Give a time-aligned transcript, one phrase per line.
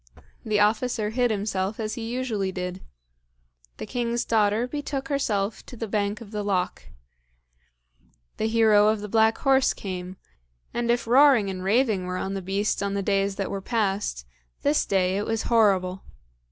[0.43, 2.81] The officer hid himself as he usually did.
[3.77, 6.85] The king's daughter betook herself to the bank of the loch.
[8.37, 10.17] The hero of the black horse came,
[10.73, 14.25] and if roaring and raving were on the beast on the days that were passed,
[14.63, 16.01] this day it was horrible.